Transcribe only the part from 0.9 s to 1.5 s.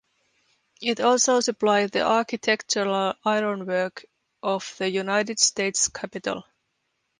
also